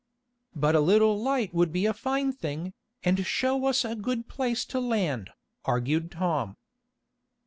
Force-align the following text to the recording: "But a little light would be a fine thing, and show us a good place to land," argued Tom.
"But 0.55 0.73
a 0.73 0.79
little 0.79 1.21
light 1.21 1.53
would 1.53 1.71
be 1.71 1.85
a 1.85 1.93
fine 1.93 2.31
thing, 2.33 2.73
and 3.03 3.23
show 3.23 3.67
us 3.67 3.85
a 3.85 3.95
good 3.95 4.27
place 4.27 4.65
to 4.65 4.79
land," 4.79 5.29
argued 5.63 6.09
Tom. 6.09 6.57